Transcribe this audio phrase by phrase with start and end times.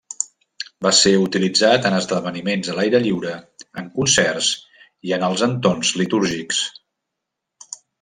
[0.85, 3.37] Va ser utilitzat en esdeveniments a l'aire lliure,
[3.83, 4.51] en concerts
[5.11, 6.69] i en els entorns litúrgics.